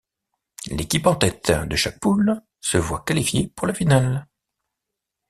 L'équipe 0.71 1.05
en 1.05 1.13
tête 1.13 1.51
de 1.51 1.75
chaque 1.75 1.99
poule 1.99 2.41
se 2.59 2.79
voit 2.79 3.03
qualifiée 3.05 3.49
pour 3.49 3.67
la 3.67 3.73
finale. 3.75 4.27